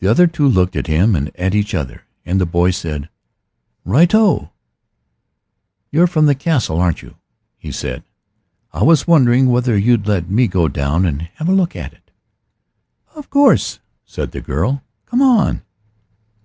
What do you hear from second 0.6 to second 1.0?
at